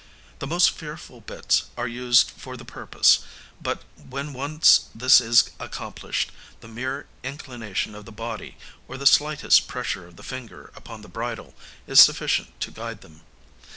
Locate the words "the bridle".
11.03-11.53